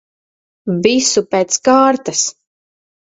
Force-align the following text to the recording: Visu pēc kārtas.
Visu 0.87 1.23
pēc 1.35 1.59
kārtas. 1.69 2.25